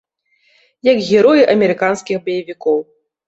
Як 0.87 0.97
героі 1.09 1.45
амерыканскіх 1.55 2.17
баевікоў. 2.31 2.77